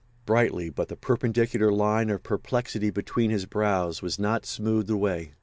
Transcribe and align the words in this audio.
Brightly, 0.25 0.71
but 0.71 0.87
the 0.87 0.95
perpendicular 0.95 1.71
line 1.71 2.09
of 2.09 2.23
perplexity 2.23 2.89
between 2.89 3.29
his 3.29 3.45
brows 3.45 4.01
was 4.01 4.17
not 4.17 4.47
smoothed 4.47 4.89
away. 4.89 5.35